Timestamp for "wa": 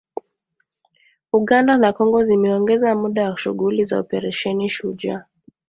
3.31-3.37